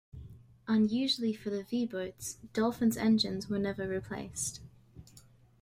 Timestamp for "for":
1.31-1.51